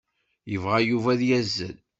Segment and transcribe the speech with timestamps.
[0.51, 1.77] Yebɣa Yuba ad yazzel.